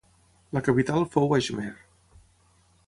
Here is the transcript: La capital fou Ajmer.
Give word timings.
La 0.57 0.63
capital 0.69 1.05
fou 1.17 1.37
Ajmer. 1.39 1.69